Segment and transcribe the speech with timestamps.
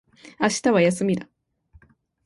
[0.39, 1.29] 明日は休みだ